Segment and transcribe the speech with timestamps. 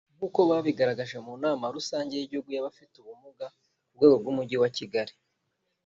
[0.17, 3.45] nk’uko babigaragarije mu nama rusange y’Igihugu y’abafite ubumuga
[3.87, 5.13] ku rwego rw’Umujyi wa Kigali